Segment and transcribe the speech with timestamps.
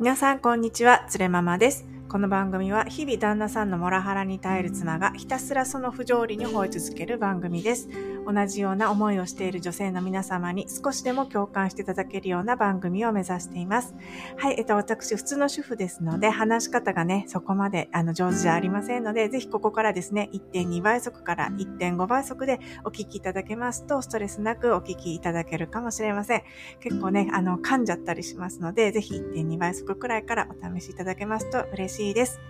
[0.00, 1.04] 皆さん、こんにちは。
[1.08, 1.84] つれママです。
[2.08, 7.90] この番組は日々旦那さんのモラハラに耐える妻がひたすらその不条理に吠え続ける番組です。
[8.26, 13.94] 同じような思いをしている女性の皆様に少しでも共感していただけるような番組を目指しています。
[14.38, 26.42] はい、えっと、私、普通の主婦ですので、話し方がね、そこまであの上手じゃありませんので、ぜひここからですね、1.2倍速から1.5倍速でお聞きいただけますと、ストレスなくお聞きいただけるかもしれません。
[26.80, 32.40] 結構ね、あの、噛んじゃったりしますので、ぜひ1.2倍速くらいからお試しいただけますと嬉しいです。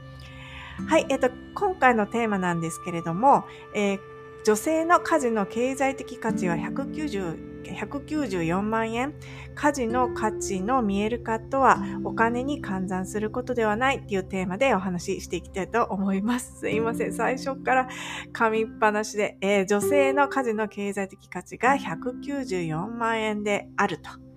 [0.89, 3.45] はい、えっと、今回のテーマなんですけれども、
[3.75, 4.01] えー
[4.45, 9.13] 女性の家事の経済的価値は190 194万円。
[9.55, 16.61] 家事の価値の見える化とはお金に換算することではないっていうテーマでお話ししていきたいと思います。
[16.61, 17.13] すいません。
[17.13, 17.89] 最初から
[18.33, 24.28] 噛みっぱなしで、えー、女性の家事の経済的価値が194万円であると。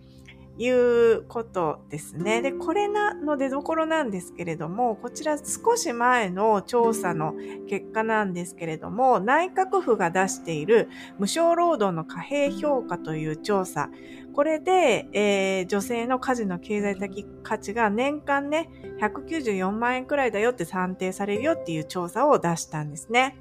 [0.61, 2.43] いうことですね。
[2.43, 7.33] で、これなの出どころなんですけれども、こちら少し前の調査の
[7.67, 13.89] 結果なんですけれども、内閣府が出している無償労働の貨幣評価という調査、
[14.33, 18.69] これで、えー、女性の家事の経済的価値が年間ね、
[19.01, 23.35] 194万円くらいだよって算定されるよっていう調査を出したんですね。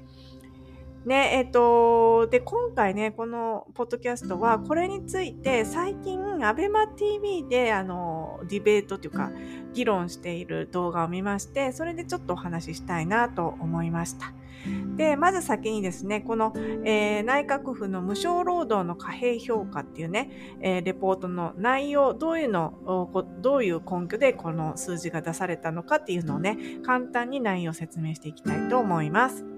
[1.05, 9.31] ね、えっ、と、で、今回ね、このポッドキャストは、これについて、最近、アベマ TV で、あの、ディベートというか、
[9.73, 14.33] 議論している動画を見まして、それでちょっとお話ししたいなと思いました。
[14.95, 16.53] で、まず先にですね、この、
[16.85, 23.09] えー、内閣府の無償労働の貨幣評価っていうね、えー、レポートの内容、どういうの、
[23.41, 29.50] どういう根拠でこの数字が出されたのかっていうのをね、簡単に内容を説明していきたいと思います。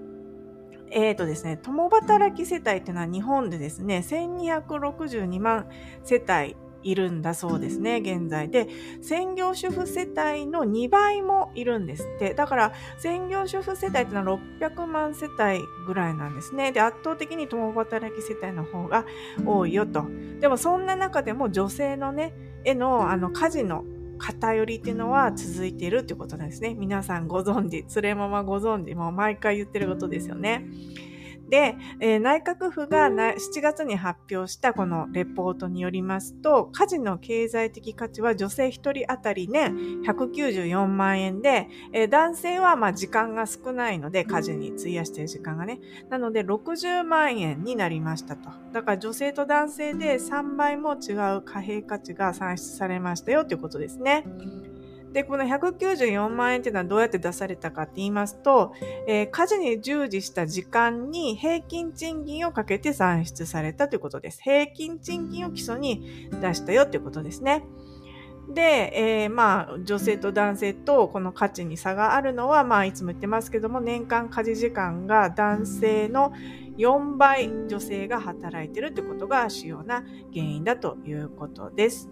[0.94, 5.66] えっ、ー、とですね、共働き世帯っていうのは日本でですね、1262万
[6.04, 8.48] 世帯いるんだそうですね、現在。
[8.48, 8.68] で、
[9.02, 12.34] 専業主婦世帯の2倍もいるんですって。
[12.34, 16.70] だから、専業主婦世帯っていうのは600万世帯ぐらいなんですね。
[16.70, 19.04] で、圧倒的に共働き世帯の方が
[19.44, 20.06] 多いよと。
[20.40, 22.34] でも、そんな中でも女性のね、
[22.64, 23.84] への、あの、家事の
[24.18, 26.74] 偏りっていうのは続いているってことなんですね。
[26.74, 30.66] 皆さんご存知、連れママご存知、もう毎回言ってることですよね。
[31.48, 39.72] で、えー、内閣府が7月に発表したこのレポートによりますと、家事の経済的価値は女性1人当たりね、
[40.06, 45.80] 194万円で、えー、男性はま時間が少ないので、家事に費やしている時間がね。
[46.10, 48.50] なので60万円になりましたと。
[48.72, 54.24] だから女性と男性で3倍も違う貨幣価値が算出されましたよということですね。
[55.14, 58.72] で、この194万円っていうのはどうやって出されたかって言いますと、
[59.06, 64.42] えー、家事に従事した時間に平均賃金をかけて算出されたということです。
[64.42, 67.64] 平均賃金を基礎に出したよということですね。
[68.52, 76.32] で、えー、まあ、女性と男性とこの価値に差があるのは、まあ、いつも言ってますけども、年間家事時間が男性の
[76.76, 82.10] 4倍女性が働いてるってことが主要な原因だということです。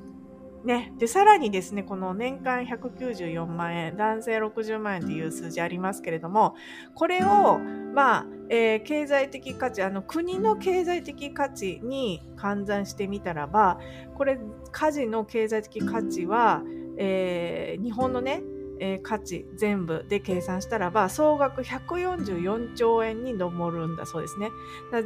[0.64, 0.92] ね。
[0.98, 6.54] で、さらにですね、この年間194万円、男性60万円という数字ありますけれども、
[6.94, 13.78] これを、まあ、えー、経済的価値、あの、国の経済的価値に換算してみたらば、
[14.14, 14.38] これ、
[14.70, 16.62] 家事の経済的価値は、
[16.98, 18.42] えー、日本のね、
[18.80, 24.50] えー、価値全部で計算したらば、総額144兆円に上るんだそうですね。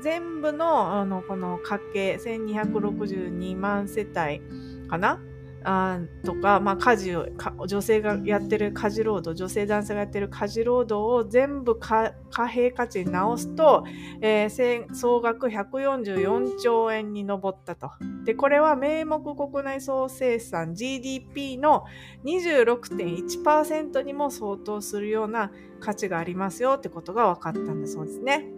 [0.02, 4.40] 全部の、あの、この家計、1262万世帯
[4.88, 5.20] かな
[5.68, 7.26] あとか、まあ、家事を
[7.66, 13.84] 女性がやってる家事労働女性男性がやってる家事労働を全部貨幣価値に直すと、
[14.20, 17.90] えー、総額144兆円に上ったと。
[18.24, 21.84] でこれは名目国内総生産 GDP の
[22.24, 25.50] 26.1%にも相当するような
[25.80, 28.55] 価値がありますよってことが分かったんだそうですね。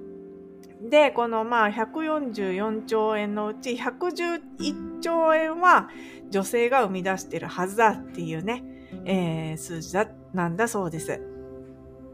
[0.81, 5.89] で、このまあ144兆円のうち111兆円は
[6.31, 8.65] 女性が生み出してるはずだっていうね、
[9.05, 11.21] えー、数字だ、なんだそうです。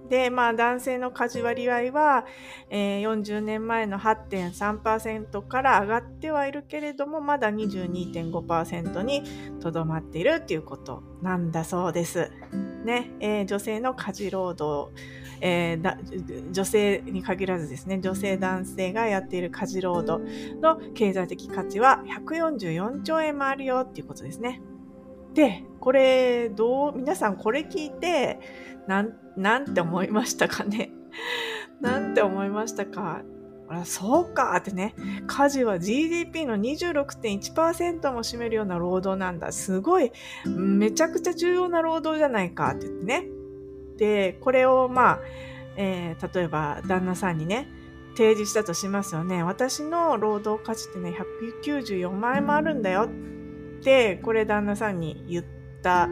[0.08, 2.26] で、まあ男性の家事割合は、
[2.70, 9.22] えー、40年前の8.3%から上がってはいるけれども、まだ22.5%に
[9.60, 12.30] とどまっているっていうことなんだそうです。
[12.84, 14.92] ね、えー、女性の家事労働、
[15.40, 20.24] えー、女性に限らずですね、女性男性がやっている家事労働
[20.60, 24.60] の経済的価値は144兆円もあるよっていうことですね。
[25.34, 28.38] で、これ、どう、皆さんこれ聞いて、
[28.86, 30.90] なん、なんて思いましたかね？
[31.80, 33.22] なんて思いましたか？
[33.68, 34.94] らそうかってね、
[35.26, 39.52] 家事は GDP の26.1%も占めるような労働なんだ。
[39.52, 40.12] すごい、
[40.46, 43.26] めちゃくちゃ重要な労働じゃないかって言ってね。
[43.96, 45.20] で、これをまあ、
[45.76, 47.68] えー、例えば旦那さんにね、
[48.16, 49.42] 提示したとしますよね。
[49.42, 51.16] 私の労働価値ってね、
[51.64, 55.44] 194万円もあるんだよって、これ旦那さんに言っ
[55.82, 56.08] た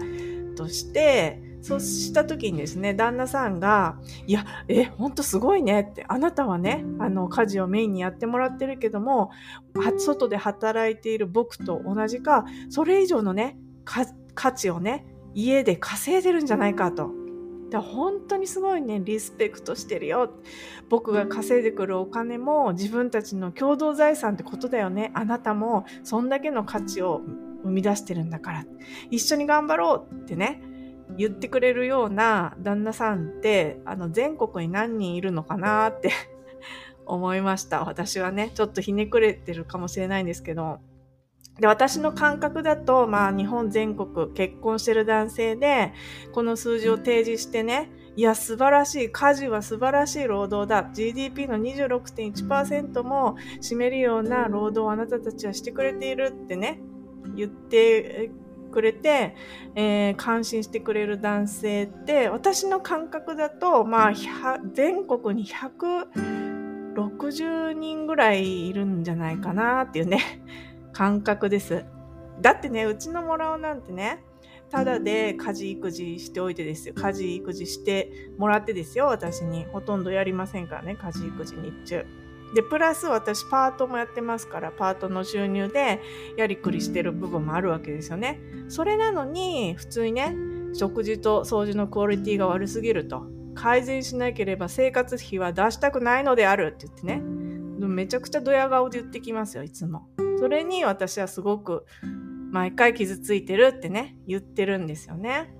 [0.56, 9.30] として、そうした時にですね、旦那さんが、いや、え、ほんとすごいねって、あなたはね、あの、家事をメインにやってもらってるけども、
[9.96, 17.21] 外で働いている僕と同じか、それ以上のね、価値をね、家で稼いでるんじゃないかと。
[17.72, 20.30] だ本当にすごいね、リスペクトしてるよ。
[20.88, 25.10] 僕が稼いでくるお金も自分たちの共同財産ってことだよね。
[25.14, 27.22] あなたもそんだけの価値を
[27.62, 28.66] 生み出してるんだから。
[29.10, 30.62] 一緒に頑張ろうってね、
[31.16, 36.10] 言ってくれるような旦那さんって、あの、全国に何人いるのかなって
[37.06, 37.84] 思いました。
[37.84, 40.80] 私はね、ちょっとひねくれてるかもしれないんですけど。
[41.58, 45.92] で、私の感覚だと、まあ日本全国結婚してる男性で、
[46.32, 49.10] この数字を提示してね、いや、素晴らしい。
[49.10, 50.90] 家事は素晴らしい労働だ。
[50.92, 56.80] GDP の26.1%も占めるような労働をあなたたちはしてくれているってね、
[57.34, 58.30] 言って
[58.70, 59.34] くれて、
[59.74, 64.12] えー、感心してくれる男性って、私の感覚だと、まあ、
[64.74, 70.42] 全国に160人ぐらいいるんじゃないかなっていうね。
[70.92, 71.84] 感覚です。
[72.40, 74.24] だってね、うちのもらおなんてね、
[74.70, 76.94] ただで家事育児しておいてですよ。
[76.94, 79.66] 家事育児してもらってですよ、私に。
[79.66, 82.06] ほとんどやりませんからね、家事育児日中。
[82.54, 86.00] で、プラス私パートもやってますから、パートの収入で
[86.36, 88.40] やりくりしてる部分もあるわけですよね。
[88.68, 90.34] それなのに、普通にね、
[90.74, 93.26] 食事と掃除のクオリティが悪すぎると。
[93.54, 97.22] 改善しなければ生活費は出したくないのであるって言ってね。
[97.86, 100.08] めちゃくちゃドヤ顔で言ってきますよ、いつも。
[100.42, 101.86] それに私はすごく
[102.50, 105.54] 毎回傷ついてるってね、言ってるんですよね。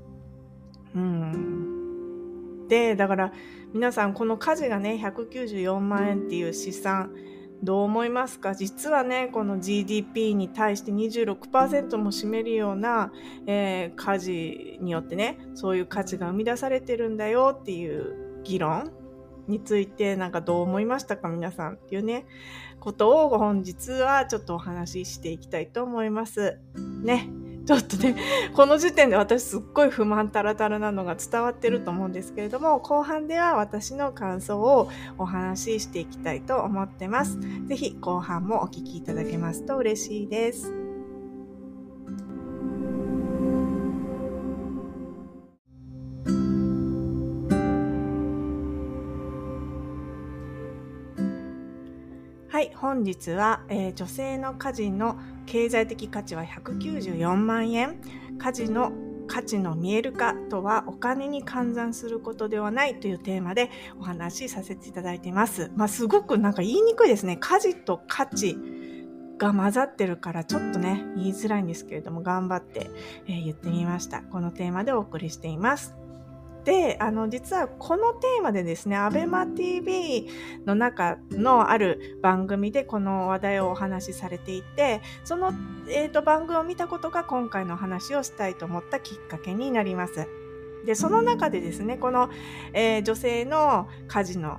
[0.93, 2.67] うん。
[2.67, 3.32] で、だから
[3.73, 7.14] 皆さんこの家事がね、194万円っていう試算、
[7.62, 8.56] どう思いますか？
[8.56, 13.12] 実はね、この GDP に対して26%も占めるような、
[13.46, 18.90] えー、家事によってね、そういう価値が生み出されてるんだよっていう議論
[19.46, 21.29] についてなんかどう思いましたか？
[21.29, 22.26] 皆さんっていうね、
[22.82, 26.58] ことを本日はちょっとお話ししていきたいと思います。
[27.05, 27.29] ね。
[27.64, 28.17] ちょっとね、
[28.56, 37.38] この時点で私すっごい不満たらたらなのが伝わってると思うんですけれども、後半では私の感想をお話ししていきたいと思ってます。
[37.69, 40.81] ぜひ後半もお聞きいただけますと嬉しいです。
[52.93, 55.17] 本日は、えー、女性の家事の
[55.47, 57.97] 経済的価値は194万円。
[58.39, 58.93] 家事の
[59.27, 65.73] 価値の見える化とはお金に換算することではないというテーマでお話しさせていただいています。
[65.75, 67.39] まあ、すごくなんか言いにくいですね。
[67.41, 68.59] 家事と価値
[69.39, 72.91] が混ざってるからちょっとね、言いづらいんですけれども頑張って、
[73.27, 74.21] えー、言ってみました。
[74.21, 75.94] このテーマでお送りしています。
[76.64, 80.29] で、あの、実はこのテーマでですね、アベマ TV
[80.64, 85.53] の中のある番組でこの話題をお話しされていて、その、
[85.88, 90.29] え、ー、と、番組を見たことが今回の話をしたいと思ったきっかけになります。
[90.84, 92.29] で、その中でですね、この、
[92.72, 94.58] えー、女性の家事の、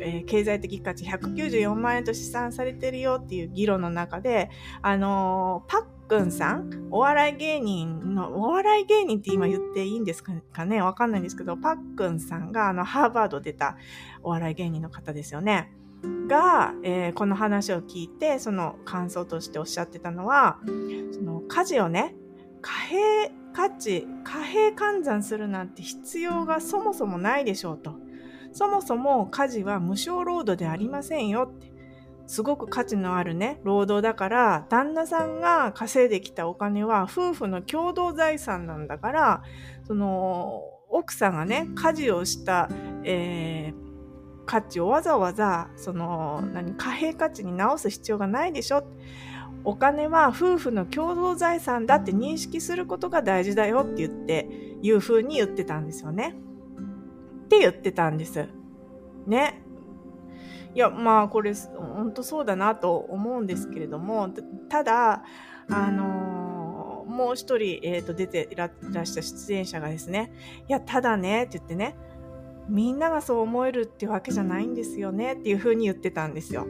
[0.00, 4.50] えー、経済的価値194万円と試算されてるよっていう議論の中で、
[4.82, 10.82] あのー、パッくんさん、お笑い芸人の、お笑い芸人って今言っていいんですかね？
[10.82, 13.76] わかんないんですけど、パックンさんがあの、ハーバード出た
[14.22, 15.72] お笑い芸人の方ですよね。
[16.28, 20.58] が、えー、この話を聞いて、その感想としておっしゃってたのは、
[21.12, 22.16] その家事をね、
[22.62, 27.94] 貨幣価値、貨幣換算するなんて必要がそもそもないでしょうと。
[28.52, 31.72] そもそも家事は無償労働でありませんよって。
[32.28, 39.42] すごく価値のあるね、労働だから、旦那さんが稼いできたお金は夫婦の共同財産なんだから、
[39.86, 42.68] その、奥さんがね、家事をした、
[43.02, 48.84] えー、価値をわざわざ、その、何、貨幣価値に直す必要がないでしょ。
[49.64, 56.34] お金は夫婦の共同財産だって認識することが大事だよって言って、いう風に言ってたんですよね。
[57.46, 58.48] って言ってたんです。
[59.26, 59.62] ね。
[60.74, 64.30] いや、まあ、これ、本当そうだなと思うんですけれども、
[64.68, 65.24] ただ、
[65.70, 68.70] あの、もう一人、え、ー、と、出ていらっ
[69.04, 70.32] した出演者がですね、
[70.68, 71.96] いや、ただね、って言ってね、
[72.68, 76.66] みんながそう思えるっていうわけじゃないんですよねっていうふうに言ってたんですよ。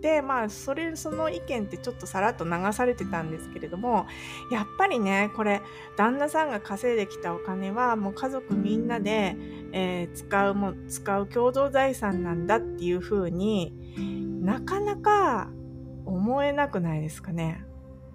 [0.00, 4.06] でまあそれその意見ってちょっとさらっと流されてたんですけれども
[4.50, 5.60] やっぱりねこれ
[5.96, 9.36] 旦那さんが稼いできたお金はもう家族みんなで、
[9.72, 13.74] えー、使うも使う共同財産なんだっていうふうに
[14.42, 15.50] なかなか
[16.06, 17.64] 思えなくないですかね。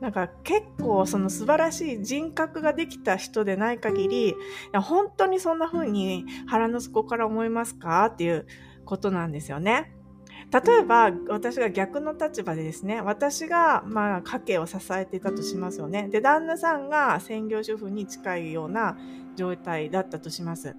[0.02, 4.36] なんか結構その素晴らしい人格ができた人でない限り、
[4.74, 8.46] 本当にそんな風に腹の底から思いますかっていう
[8.84, 9.95] ことなんですよね。
[10.52, 16.08] 例えば私が逆の立場でですね私がまあ家計を支えていたとしますよね。
[16.10, 18.98] で旦那さんが専業主婦に近いような
[19.36, 20.76] 状態だったとします。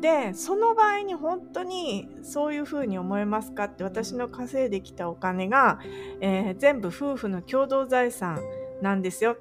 [0.00, 5.78] でその場合に本当にそういうふうに思えますかって私の稼いできたお金が、
[6.20, 8.40] えー、全部夫婦の共同財産
[8.80, 9.36] なんですよ。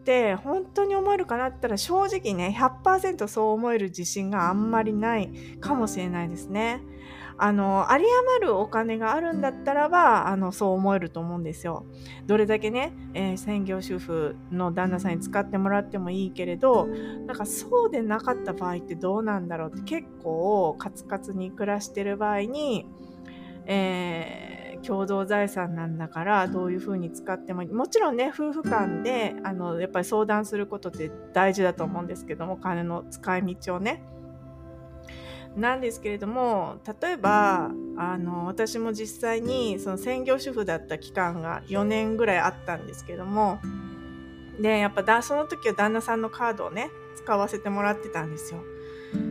[0.00, 6.82] って本当に思えるかなったら正直ね100%そう思える自信があんまりないかもしれないですね。
[7.42, 8.04] あの、有り
[8.38, 11.86] 余るお金があるんだったらば、あの、そう思えると思うんですよ。
[12.26, 16.86] どれだけね、えー、専業主婦の旦那さんに使ってもらってもいいけれど、
[17.26, 22.86] なんかそうでなかった場合ってどうなんだろうって結構カツカツに暮らしてる場合に、
[23.66, 34.02] えー、共同財産なんだからどういうふうに使ってももちろんね夫婦間であのやっぱり相談することって大事だと思うんですけども金の使い道をね
[35.56, 43.58] なんですけれども例えばあの私も実際にその専業主婦だった期間が4年ぐらいあったんですけども
[44.60, 48.62] でやっぱだその時は旦那さんのカードをね使わせてもらってたんですよ。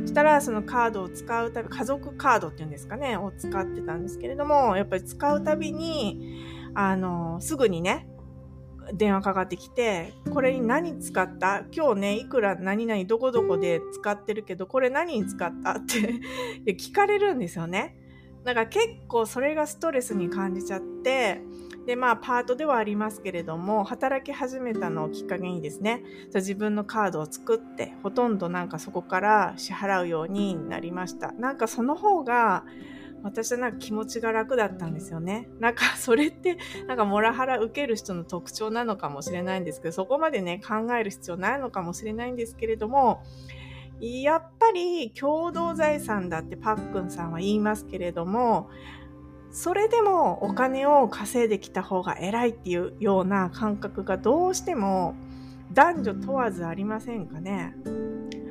[0.01, 8.08] そしたらそのカードを使うたび家族カードっていうんですかねを使ってたんですけれどもやっぱり使うたびにあのすぐにね
[8.93, 11.63] 電話かかってきて、これに何使った？
[11.71, 12.55] 今日ね、いくら？
[12.55, 13.05] 何々？
[13.05, 13.81] どこどこで？
[13.93, 15.71] 使ってるけど、これ何に使った？
[15.71, 16.19] って。
[16.73, 17.95] 聞かれるんですよね。
[18.43, 21.41] だから結構それがストレスに感じちゃって、
[21.85, 26.03] で、まあ、パートではありますけれども、働き始めたのをきっかけにですね、
[26.35, 31.31] 自分のカードを作って、ほとんどなんかそこから支払うようになりました。
[31.31, 32.63] なんかその方が、
[33.23, 35.49] 私はなんか気持ちが楽だったんですよね。
[35.59, 36.57] なんかそれって
[36.87, 43.23] なんかモラハラ受ける人の特徴なのかもしれないんですけど、そこまでね考える必要ないのかもしれないんですけれども、
[43.99, 48.69] やっぱり共同財産だってパックンさんは言いますけれども、
[49.51, 55.15] それでもお金を稼いできた方が偉いっていうような感覚がどうしても
[55.73, 57.75] 男女問わずありませんかね。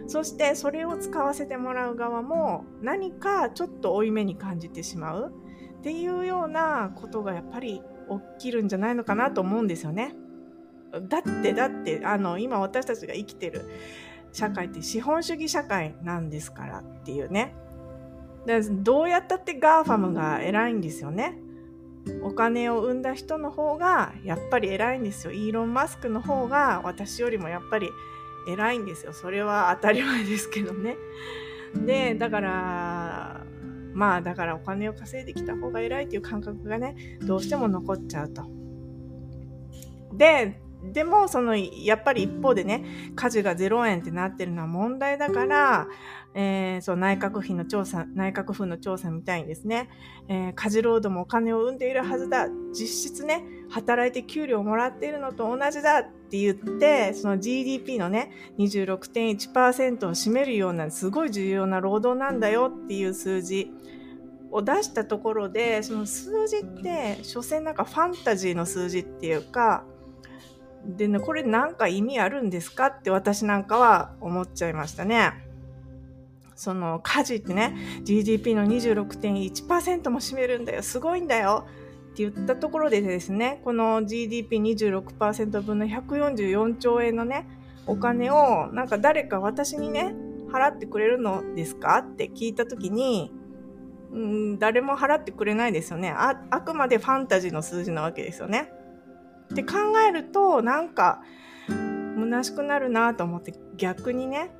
[0.08, 5.32] そしてそれを使わせてもらう側も何かちょっと負い目に感じてしまう
[5.80, 7.82] っていうようなことがやっぱり
[8.38, 10.14] 起きるんじゃないのかなと思うんですよね。
[11.08, 13.68] だってだってあの今私たちが生きてる
[14.32, 17.54] 社会って資本主義社会なんですからっていうね。
[18.82, 21.38] どうやったって GAFAM が偉いんですよね。
[22.22, 25.32] お金を生んだ人の方がやっぱり偉いんですよ。
[25.32, 27.90] イーロン・マスクの方が私よりもやっぱり
[28.48, 29.12] 偉いんですよ。
[29.12, 30.96] それは当たり前ですけどね。
[31.74, 33.44] で、だから、
[33.92, 38.44] まあだからお金を稼いできた方が偉いっていう感覚がね、どうしても残っちゃうと。
[40.12, 42.84] で、でも、その、やっぱり一方でね、
[43.16, 45.88] 家事が0円ってなってるのは問題だから、
[46.34, 49.88] えー、そう、内閣府の調査、内閣府の調査みたいにですね、
[50.28, 52.48] えー、家事労働もお金を生んでいるはずだ。
[52.72, 63.72] 実質ね、働いて給料をもらっているのと同じだって言って、その GDP のね、26.1%を占めるような、すごい重要な労働なんだよっていう数字。
[64.50, 69.84] を出したところで、その数字って、所詮なんかファンタジーの数字っていうか、
[70.86, 75.47] でね、これなんか意味あるんですかって私なんかは思っちゃいましたね。
[76.58, 81.66] その家事ってね、GDP の26.1%も占めるんだよ、すごいんだよ
[82.10, 87.46] って言ったところでですね、この GDP26% 分の144兆円のね、
[87.86, 90.16] お金をなんか誰か私にね、
[90.52, 91.98] 払ってくれるのですか？
[91.98, 93.32] って聞いたときに、
[94.10, 96.42] うん、誰も払ってくれないですよねあ。
[96.50, 98.72] あくまでファンタジーの数字なわけですよね。
[99.52, 99.76] って考
[100.08, 101.22] えるとなんか
[102.16, 104.50] 虚しくなるなと思って逆にね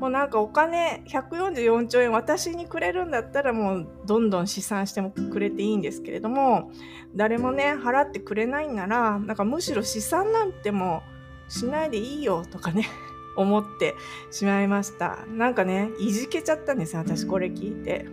[0.00, 6.70] もうなんかお金144兆円私にくれるんだったらもうどんどん試算してもくれていいんですけれども
[7.14, 11.02] 誰もね払ってくれないんならなんかむしろ試算なんても
[11.48, 12.86] しないでいいよとかね
[13.36, 13.94] 思って
[14.30, 18.06] しまいましたなんかねいじけちゃったんですよ私これ聞いて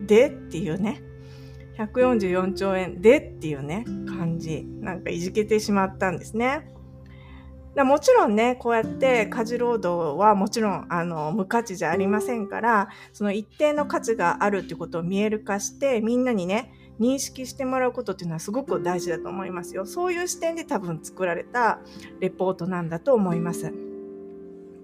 [0.00, 1.02] でっていうね
[1.86, 4.66] 144兆円でっていうね、感じ。
[4.80, 6.68] なんかいじけてしまったんですね。
[7.76, 19.86] もちろんね、こうやって家事労働はもちろん、あの、無価値じゃありませんから、その一定の価値があるってことを見える化して、みんなにね、認識してもらうことっていうのはすごく大事だと思いますよ。
[19.86, 21.80] そういう視点で多分作られた
[22.20, 23.72] レポートなんだと思います。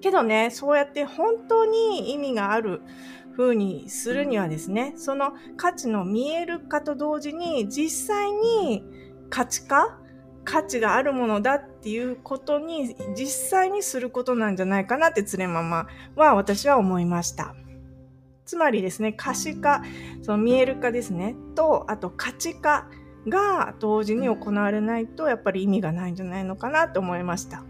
[0.01, 2.81] けどね、そうやって本当に意味がある
[3.37, 8.83] 風にするにはですね、その価値の見える化と同時に実際に
[9.29, 9.99] 価値化
[10.47, 17.55] 価値があるものだっていうことに実際にすることなんじゃないかなってつれママは私は思いました。
[18.47, 19.83] つまりですね、可視化、
[20.23, 22.89] その見える化ですね、と、あと価値化
[23.29, 27.65] が同時に行われないとやっぱり意味がないんじゃないのかなと思いました。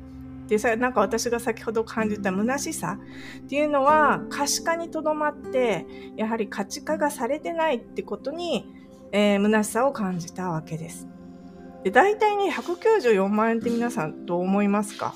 [0.49, 2.99] でさ、なんか私が先ほど感じた虚しさ
[3.45, 8.71] っていうのは可視化にとどまって、やはり価値化がされてないってことに、
[9.13, 11.09] えー、虚しさを感じたわけです。
[11.87, 15.15] で、大体ね、194万円って皆さんどう思いますか？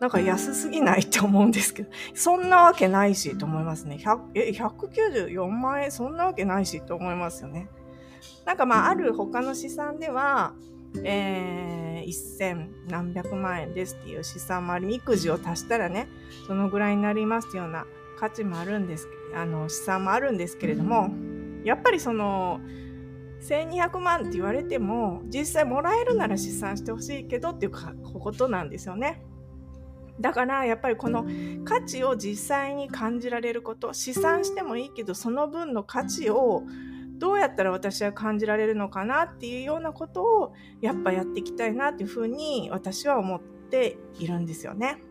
[0.00, 3.98] なんか安すぎないって思うんですけど、そんなわけないしと思いますね。
[4.34, 7.70] え、194万円そんなわけないしと思いますよね。
[8.44, 10.52] なんかまあ、ある他の試算では、
[11.02, 16.06] えー、1000何百万円ですっていう試算もあり、育児を足したらね、
[16.46, 17.86] そのぐらいになりますような
[18.18, 21.14] 価値もあるんです、あの、試算もあるんですけれども、
[21.64, 22.60] やっぱりその、
[23.40, 29.22] 1200万って言われても実際もらえるなら試算してほしいけどっていうことなんですよね。
[30.20, 31.24] だからやっぱりこの
[31.64, 36.64] 価値を実際に感じられること試算してもいいけどその分の価値を
[37.16, 45.02] どうやったら私は感じられるのかなっていうようなことをやっぱやっていきたいなっていうふうに私は思っているんですよね。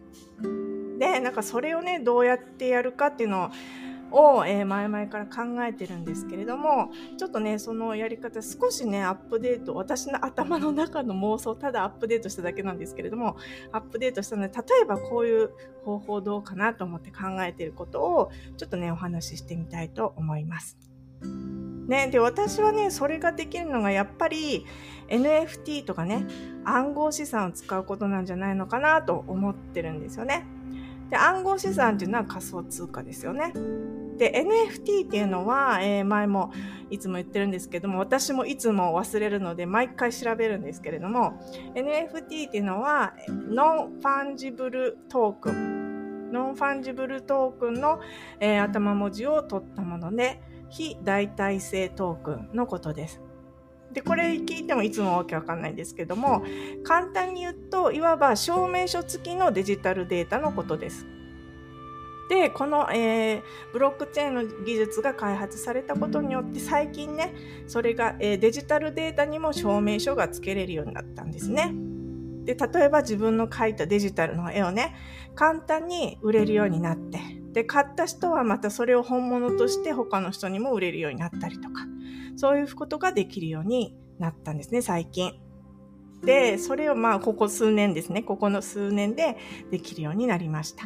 [0.99, 3.49] でなんかそれをねどうやってやるかっていうのを
[4.11, 13.37] を、えー、前々から考えてるんですけれども、ちょっとね、そのやり方少しね、アップデート、私の頭の中の妄想、ただアップデートしただけなんですけれども、
[13.71, 15.51] アップデートしたので、例えばこういう
[15.83, 20.77] 方法どうかなと思って考えてることを、ちょっとね、お話ししてみたいと思います。
[21.89, 24.65] ね、で、私はね、それができるのがやっぱり
[25.07, 26.27] NFT とかね、
[26.63, 30.45] 暗号資産を使うことなんじゃないのかなと思ってるんですよね。
[31.09, 33.53] で、暗号資産っていうのは仮想通貨ですよね。
[34.19, 36.51] で、NFT っていうのは、えー、前も
[36.89, 41.39] いつも言ってるんですけども、私もいつも忘れるので、毎回調べるんですけれども、
[41.73, 48.01] NFT っていうのは、 non-fungible token。non-fungible token の、
[48.41, 53.21] えー、頭文字を取ったもので、非代替性トークンのことです。
[53.93, 56.43] で、これ聞いてもいつもわけわかんないんですけども、
[56.83, 61.07] 簡単に言うと、いわば証明書付きのデジタルデータのことです。
[62.29, 63.41] で、この、えー、
[63.73, 67.33] ブロックチェーンの技術が開発されたことによって最近ね、
[67.67, 71.73] それが、えー、デジタルデータにも証明書が付けれるようになったんですね。
[72.45, 74.95] で、例えば自分の描いたデジタルの絵をね、
[75.33, 77.19] 簡単に売れるようになって、
[77.51, 81.87] で、買った人はまたそれを本物として他の人にも売れるようになったりとか、
[82.37, 85.33] そういうことができるようになったんですね、最近。
[86.23, 89.37] で、それをまあ、ここ数年ですね、ここの数年で
[89.71, 90.85] できるようになりました。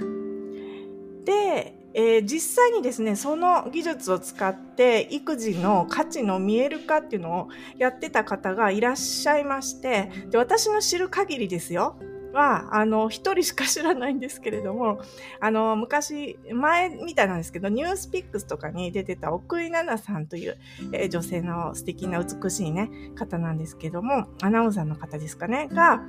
[1.25, 11.97] で、えー、実際にですね、その技術を使って育児の価値の見える化っていうのをやってた方がいらっしゃいまして、で、私の知る限りですよ。
[12.33, 14.99] は、あの、一人しか知らないんですけれども、
[15.39, 20.57] あの、昔、前みたいなんですけど、ニュースピックスとかに出てた奥井奈々さんという、
[20.91, 26.01] えー、女性の素敵な美しいね、方なんですけども、アナウンサーの方ですかね、が、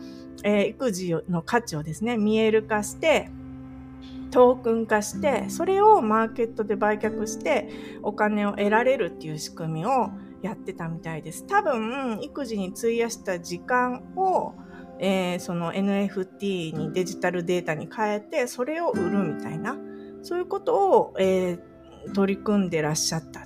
[0.44, 3.28] えー、育児の価値をですね、見える化して、
[4.30, 7.68] トークン化して、それをマーケットで売却して、
[8.02, 10.10] お金を得られるっていう仕組みを
[10.42, 11.46] やってたみたいです。
[11.46, 14.54] 多分、育児に費やした時間を、
[14.98, 19.76] えー、その NFT にデジタルデータに変えて、それを売るみたいな、
[20.22, 23.43] そういうことを、えー、取り組んでらっしゃった。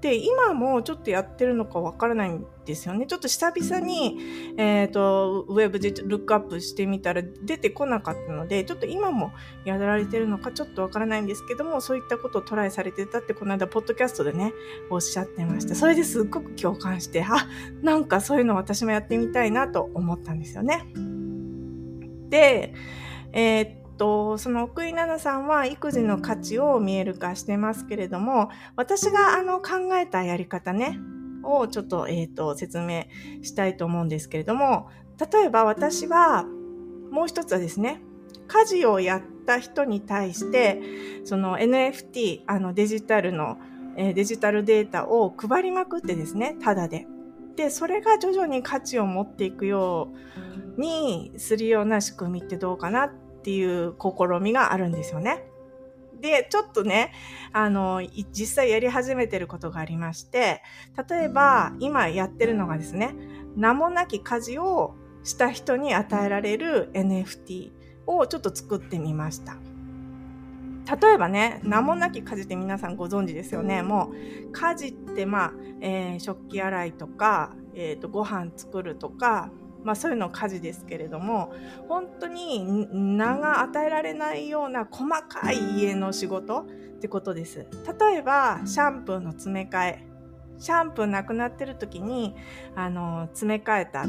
[0.00, 3.06] で、今もちょっとやってるのかわからないんですよね。
[3.06, 4.18] ちょっと久々に、
[4.56, 9.32] えっ、ー、と、ウェブでルックアップしてみたら出てこなかったので、ちょっと今も
[9.66, 14.54] やられてるのかちょっとわからないんですけども、そういったことをトライされてたって、この間、ポッドキャストでね、
[14.88, 15.74] おっしゃってました。
[15.74, 17.46] それですっごく共感して、あ、
[17.82, 20.86] なんかそういうの私もやってみたいなと思ったんですよね。
[22.30, 22.72] で、
[23.32, 30.98] えーと、その奥井奈々さんは育児の価値を見える化してますけれども、私があの考えたやり方ね、
[31.42, 33.04] をちょっと,、えーと、説明
[33.42, 34.88] したいと思うんですけれども、
[35.30, 36.46] 例えば私は
[37.10, 38.00] もう一つはですね、
[38.48, 40.80] 家事をやった人に対して、
[41.24, 43.58] その NFT、あのデジタルの、
[43.96, 47.06] え、デジタルデータを配りまくってですね、ただで。
[47.54, 50.08] で、それが徐々に価値を持っていくよ
[50.78, 55.44] うにするような仕組みってどうかなってっていう試みがあるんですよね。
[56.20, 57.12] で、ちょっとね、
[57.52, 60.62] あの、実際やり始めてることがありまして、
[61.08, 63.14] 例えば今やってるのがですね、
[63.56, 67.72] 名もなき家事をした人に与えられる NFT
[68.06, 69.56] をちょっと作ってみました。
[70.96, 73.82] 例えばね、名もなき家事って皆さんご存知ですよね。
[73.82, 74.12] も
[74.48, 79.50] う、家事ってまあ、えー、食器洗いとか、えっ、ー、と、ご飯作るとか、
[79.84, 81.52] まあそういうの家事ですけれども、
[81.88, 86.64] 本当に名が与えられないような細かい家の仕事っ
[87.00, 87.66] てことです。
[87.98, 90.06] 例えば、シャンプーの詰め替え。
[90.58, 92.34] シャンプーなくなってる時に、
[92.76, 94.04] あの、詰め替えたっ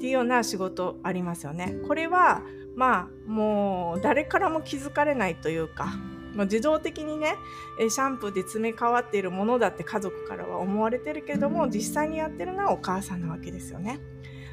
[0.00, 1.76] ていうような仕事ありますよね。
[1.86, 2.42] これは、
[2.74, 5.94] まあ、もう誰からも気づかれないというか、
[6.34, 7.36] まあ、自動的にね、
[7.78, 14.00] シャンプーで詰め替わっているものだって家族からは思われてるけども、実際にやってるのはお母さんなわけですよね。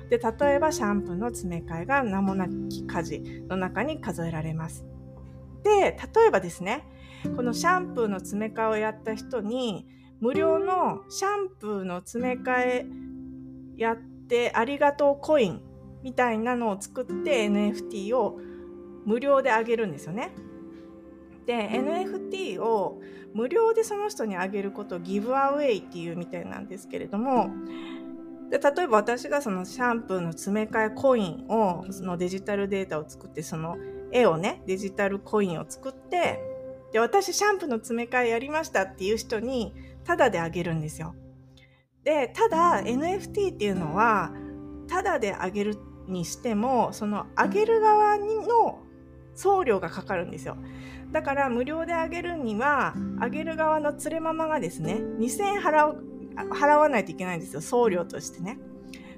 [0.10, 4.86] で、例えばシャンプーの詰め替えが名もなき家事の中に数えられます。
[5.64, 6.86] で、例えばですね、
[7.36, 9.86] このシャンプーの詰め替えをやった人に、
[10.20, 12.86] 無料のシャンプーの詰め替え
[13.78, 15.62] やってありがとうコイン
[16.04, 18.38] みたいなのを作って NFT を
[19.06, 20.32] 無料であげるんですよね。
[21.46, 23.02] で NFT を
[23.34, 27.50] 無料でその人にあげることをギブアウェイっていうみたいなんですけれども
[28.50, 33.78] で例えば私がそのシャンプーの詰め替えコインをそのデジタルデータを作ってその
[34.12, 36.42] 絵をねデジタルコインを作って
[36.92, 41.16] で私シャンプーの詰め替えやりましたっていう人にタダであげるんですよ。
[42.04, 44.32] でただ NFT っていうのは
[44.88, 48.80] タダであげるにしてもそのあげる側の
[49.36, 50.58] 送料がかかるんですよ。
[51.12, 56.04] だから無料であげるには、あげる側の連れママがですね、2000円払う、
[56.46, 58.60] 払わないといけないんですよ、送料としてね。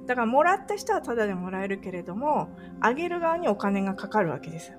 [0.07, 4.73] だからもらった人はタダでもらえるけれども、あげる側にお金がかかるわけです。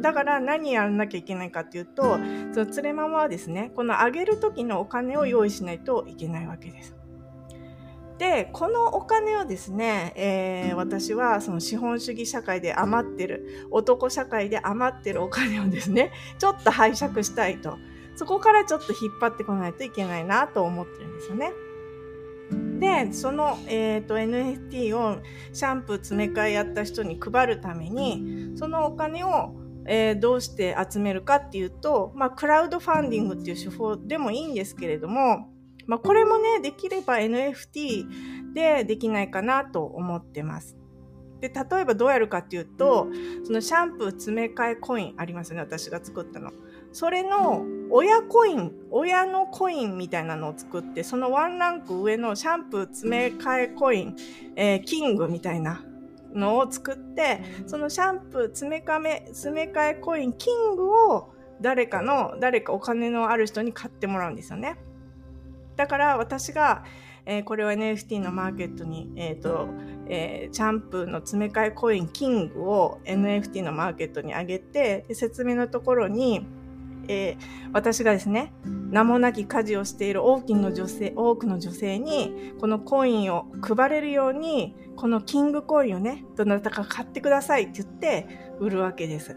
[0.00, 2.02] だから何やらなきゃいけないかっていうと、
[2.52, 6.96] その連れママはですね、このあげる時のお金を用意しないといけないわけです。
[8.18, 17.76] で、このお金をですね、えー、私はその資本主義社会で余ってる、男社会で余ってるお金をですね、ちょっと拝借したいと。
[18.16, 21.52] そこからちょっと引っ張ってこないといけないなと思ってるんですよね。
[22.78, 25.18] で、その、え、ー、と、NFT を
[25.52, 29.54] シャンプー詰め替えやった人に配るために、そのお金を、
[29.86, 35.48] えー、どうして集めるかっていうと、まあ、クラウドファンディングっていう手法でもいいんですけれども、
[35.86, 40.76] まあ、これもね、できれば NFT でできないかなと思ってます。
[41.40, 43.08] で、例えばどうやるかっていうと、
[43.44, 46.50] そのシャンプー詰め替えコインありますよね、私が作ったの。
[46.96, 54.16] それの親コイン、親のコインみたいなのを作って、そのワンランク上のシャンプー詰め替えコイン、
[54.56, 55.84] えー、キングみたいな
[56.32, 64.78] のを作って、そのシャンプー詰め替え、詰め替えコイン、キングを誰かの、誰かお金のある人に買ってもらうんですよね。
[65.76, 66.84] だから私が、
[67.26, 69.68] えー、これを NFT のマーケットに、えっ、ー、と、
[70.08, 76.46] えー、チャンプーの詰め替えコインキングを NFT のマーケットに上げて、説明のところに、
[77.08, 78.52] えー、私がですね、
[78.90, 89.36] 名もなき家事をしている多くの女性、多くの女性に、このコインを配れるように、このキングコインをね、どなたか買ってくださいって言って売るわけです。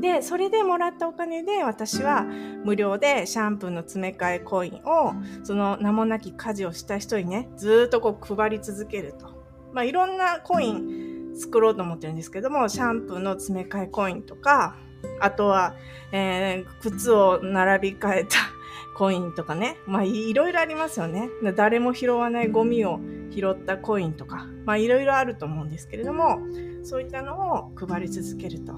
[0.00, 9.34] で、それでもらったお金で私は無料でシャンプーの詰め替えコインをその名もなき家事をした人にね、ずっとこう配り続けると。
[9.72, 14.76] まあいろんなコイン作ろうと思ってるんですけども、シャンプーの詰め替えコインとか、
[15.20, 15.74] あとは、
[16.12, 18.38] えー、靴を並び替えた
[18.96, 19.76] コインとかね。
[19.86, 21.28] まあいろいろありますよね。
[21.56, 26.38] 誰も拾わないゴミを拾ったコインとか、まあいろいろあると思うんですけれども、
[26.82, 28.74] そういったのを配り続けると。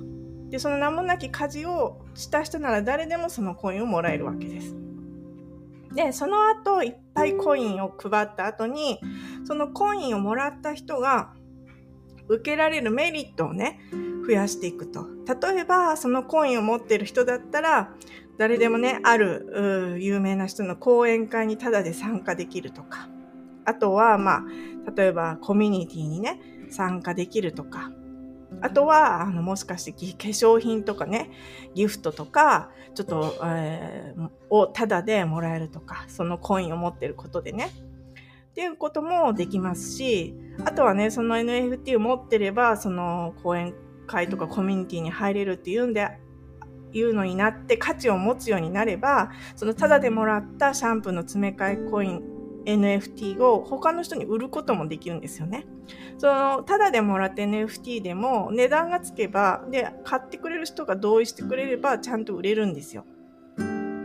[0.48, 4.76] で、その名もなき家事をした人なら誰でもそのコインをもらえるわけです。
[5.96, 9.00] で、その後、いっぱいコインを配った後に、
[9.44, 11.32] そのコインをもらった人が
[12.28, 13.80] 受けられるメリットをね、
[14.26, 15.06] 増やしていくと。
[15.26, 17.94] 例えば、そのコインを持ってる人だったら、
[18.38, 23.08] 誰でもね、ある有名な人の講演会にタダで参加できるとか。
[23.64, 24.44] あとは、まあ、
[24.94, 27.90] 例えばコミュニティにね、参加できるとか。
[28.60, 31.30] あとは、あの、もしかして化粧品とかね、
[31.74, 37.70] ギフトとか、ちょっと、えー、をタダでもらえるとか、そのコインを持ってることでね。
[38.56, 43.74] っていうこともできますし、あとはね、その NFT を持ってれば、その講演
[44.06, 46.08] 会とかコミュニティに入れるっていうんで、
[46.94, 52.22] いうのになって価値を持つようになれば、そのタダでもらったシャンプーの詰め替えコイン
[52.64, 55.66] NFT を他の人に売ることもできるんですよね。
[56.16, 63.04] その、ただでもらって NFT でも値段がつけば、で、買ってくれる人が同意してくれればちゃんと売れるんですよ。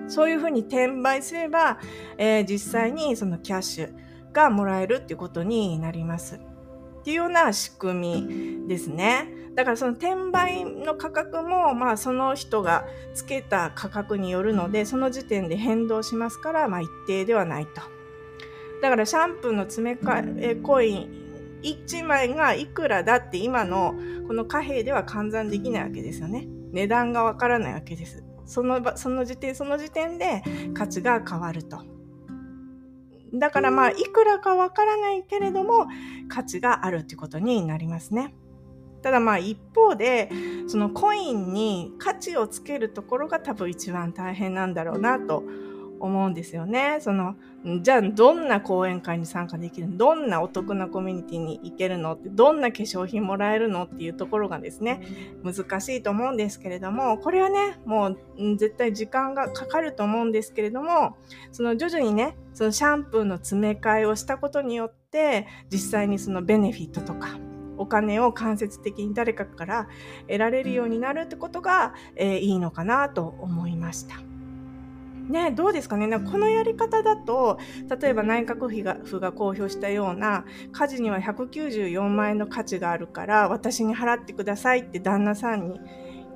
[0.10, 1.80] そういうふうに転売すれば、
[2.18, 6.36] えー、実際にそのキャッシュがもらえるっていうことになります。
[6.36, 9.28] っていうような仕組みですね。
[9.56, 17.82] だからその転売の価格も、まあその人がつけた価格によるので、その時点で変動しますから、まあ一定ではないと。
[18.82, 23.94] だからシャンプーの詰め替えコイン1枚がいくらだって今の
[24.28, 26.48] この貨幣では換算できないわけですよね。
[26.72, 28.24] 値段がわからないわけです。
[28.46, 31.91] そのその時点、その時点で価値が変わると。
[33.34, 35.88] だからまあ、いくらかわからないけれども、
[36.28, 38.34] 価値があるってことになりますね。
[39.02, 40.30] ただまあ一方で、
[40.68, 45.44] そのコインに価値をつけるところが多分一番大変なんだろうなと
[46.02, 46.98] 思うんですよね。
[47.00, 47.36] その、
[47.82, 49.98] じゃあどんな講演会に参加できるの？
[49.98, 52.14] どんなお得なコミュニティに行けるの？
[52.14, 53.84] ってどんな化粧品もらえるの？
[53.84, 55.02] っていうところがですね、
[55.44, 58.18] 難しいと思うんですけれども、これはね、もう
[58.58, 61.18] 絶対時間がかかると思うんですけれども、
[61.52, 67.38] その徐々にね、そのシャンプーの詰め替えをしたことによって、実際にそのベネフィットとか、
[67.78, 69.88] お金を間接的に誰かから
[70.28, 74.31] 得られるようになるってことが、えー、いいのかなと思いました。
[75.30, 77.60] ね、どうですかねこのやり方だと、
[78.02, 85.80] 例えば内閣府が府が公表したような、家事には194万円の価値があるから、私に払ってくださいって旦那さんに、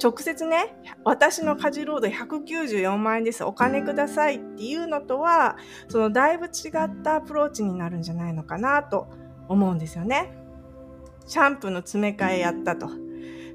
[0.02, 3.44] 直接ね、私の家事労働194万円です。
[3.44, 9.08] お金くださいっていうのとは、そのだいぶ違ったアプローチになるんじゃないのかなと
[9.48, 10.38] 思うんですよね。
[11.28, 13.05] シャンプーの詰め替えやったと。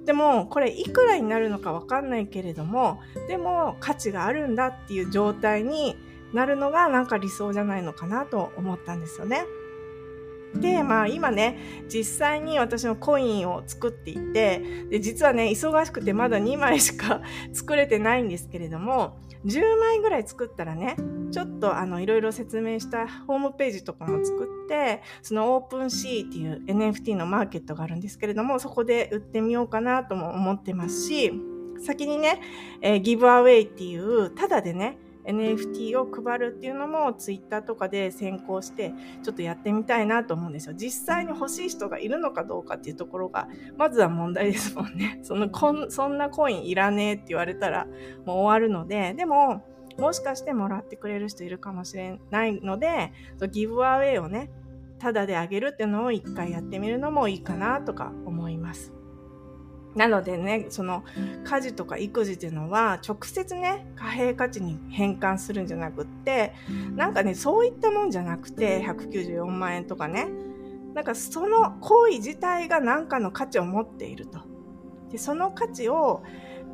[0.06, 5.96] でもこれいくらになるのかわかんないけれどもでも価値があるんだっていう状態に
[6.32, 9.44] なるのがなんか理想じゃないのかなと思ったんですよね。
[10.54, 11.58] で、まあ今ね、
[11.88, 14.60] 実際に私のコインを作っていて、
[14.90, 20.96] で、実はね、忙しくてまだ2枚しか 作れてないんですけれども、10枚ぐらい作ったらね、
[21.30, 31.32] ちょっとあの、いろいろ説明したホームページとかも作って、そのオープンシーっていう NFT のマーケットがあるんですけれども、そこで売ってみようかなとも思ってますし、
[31.78, 32.40] 先にね、
[32.82, 40.74] えー、ギブアウェイっていう、ただでね、NFT を配るっていうのも Twitter とかで先行してちょっとやってみたいなと思うんですよ。
[40.74, 45.20] 実際に欲しい人がいるのかどうかっていうところがまずは問題ですもんね。
[45.24, 47.86] そのこんそんなコインいらねえって言われたら
[48.24, 49.62] もう終わるので、でも
[49.98, 53.12] もしかしてもらってくれる人いるかもしれないので、
[53.50, 54.50] ギブアウェイをね、
[54.98, 58.99] タダであげるっていうのを一回やってみるのもいいかなとか思います。
[59.96, 61.04] なのでね、その
[61.44, 66.54] 家事とか育児っていうのは直接ね、貨幣価値に変換するんじゃなくって、
[66.94, 70.28] なんかね、そういったもんじゃなくて、194万円とかね、
[70.94, 74.40] なんかその行為自体が何かの価値を持っていると。
[75.10, 76.22] で、その価値を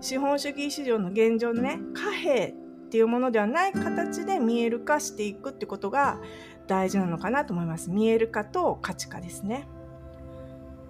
[0.00, 2.54] 資本主義市場の現状のね、貨幣
[2.86, 6.20] っていうものではない形で見える化していくってことが
[6.66, 7.90] 大事なのかなと思います。
[7.90, 9.66] 見える化と価値化ですね。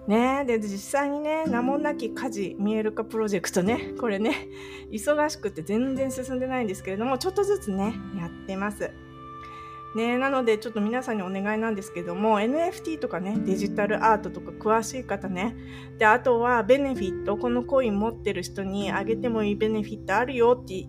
[0.07, 0.45] ね。
[0.45, 4.47] で、実際にね、名もなき家事見える化プロジェクトね、これね、
[4.91, 8.91] 忙しくて全然進んでないんですけれども、ちょっとずつね、やってます。
[9.95, 15.55] ね、なのでちょっと皆さんにお願いなんですけども NFT とかねデジタルアートとか詳しい方ね。
[15.97, 17.35] であとはベネフィット。
[17.35, 20.87] このコイン持ってる人にあげてもいいベネフィットあるよって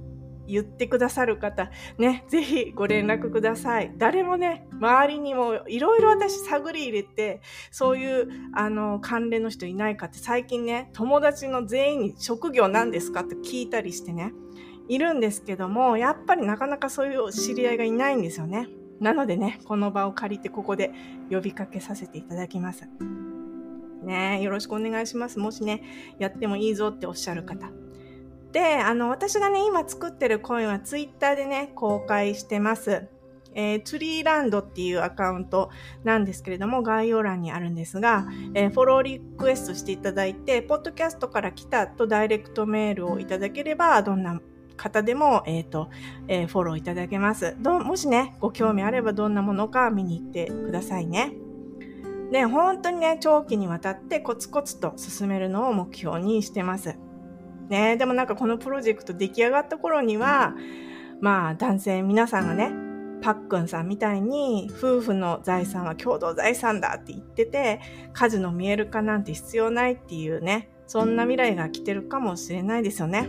[0.48, 3.92] 言ってくださる方、ね、ぜひご連絡ください。
[3.96, 14.32] 誰もね、周りにもいろいろ私探り入れて、そういう、あの、関連の人いないかって最近ね、友達の全員に職業何ですかって聞いたりしてね、
[14.88, 18.68] いるんですけども、やっぱりなかなかそういう知り合いがいないんですよね。
[19.00, 20.92] なのでね、この場を借りてここで
[21.30, 22.88] 呼びかけさせていただきます。
[24.02, 25.38] ねよろしくお願いします。
[25.38, 25.82] もしね、
[26.18, 27.70] やってもいいぞっておっしゃる方。
[28.52, 33.08] で、あの、私がね、今作ってるコインはツイッターでね、公開してます。
[33.54, 35.70] えー、ツリーランドっていうアカウント
[36.04, 44.40] なんですけれども、概要欄にあるんですが、えー、フォローリクエストしていただいて、ポッドキャストから来たとダイレクトメールをいただければ、どんな
[44.76, 45.90] 方でも、えっ、ー、と、
[46.28, 47.56] えー、フォローいただけます。
[47.60, 51.32] どもしね、ご興味あればどんなものか見に行ってくださいね。
[52.30, 56.96] で、本当にね、長期にわたってコツコツと進めるのを目標にしてます。
[57.68, 57.96] ね。
[57.96, 60.54] でもなんかこのプロジェクト出来上がった頃には、
[61.20, 62.72] まあ男性皆さんがね、
[63.20, 67.80] パックンさんみたいに夫婦の財産は共同財産だって言ってて、
[68.12, 73.28] 家事の見える化なんて必要ないっていうね、そんな未来が来てるかもしれないですよね。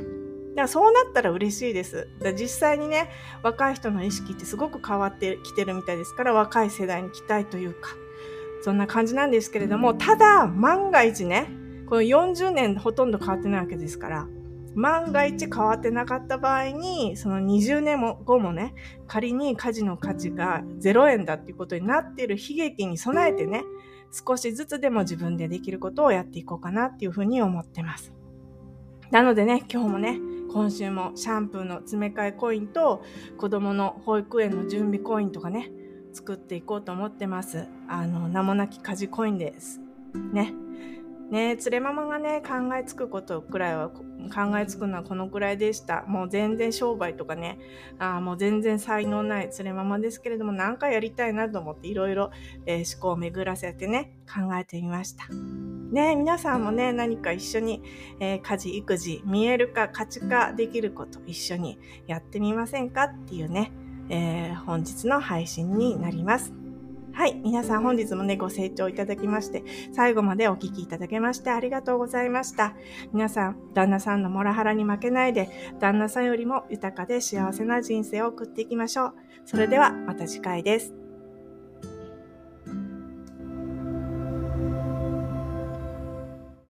[0.60, 2.10] からそうなったら嬉しいです。
[2.22, 3.10] だ実際にね、
[3.44, 7.96] 若い人の意識ってすごく変わってきてるみたいですから、若い世代に期待というか、
[8.62, 11.50] そんな感じなんですけれども、ただ、万が一ね、
[11.90, 14.28] この40年ほとんど変わってないわけですから、
[14.76, 18.76] 万が一変わってなかった場合に、その20年後もね、
[19.08, 23.64] 仮に家事の価値が0円だっていうことになっている悲劇に備えてね、
[24.12, 28.14] 少しずつでも自分でできることをやっていこうかなっていうふうに思ってます。
[29.12, 30.20] なのでね、今日もね、
[30.52, 33.04] 今週もシャンプーの詰め替えコインと
[33.38, 35.72] 子供の保育園の準備コインとかね、
[36.14, 37.66] 作っていこうと思ってます。
[37.88, 39.80] あの、名もなき家事コインです。
[40.34, 40.54] ね。
[41.30, 46.04] ね連れママがね、考えつくことくらいは、考えつくのはこのくらいでした。
[46.08, 47.60] もう全然商売とかね、
[48.00, 52.32] あもう全然才能ない連れママですけれども、なんかやりたいなと思っていろいろ、
[52.66, 55.28] 思考を巡らせてね、考えてみました。
[55.92, 57.82] ね皆さんもね、何か一緒に、
[58.20, 63.72] えー、家事、育児、見える化、価値化できること一緒にやってみませんかっていうね、
[64.10, 66.59] えー、本日の配信になります。
[67.14, 67.36] はい。
[67.44, 72.76] 皆さん本日もね、ご清聴いただきまして、最後までお聞きいただけましてありがとうございました。
[73.14, 79.14] 皆さん、旦那さんのモラハラに負けないで、旦那さんよりも豊かで幸せな人生を送っていきましょう。
[79.46, 80.99] それではまた次回です。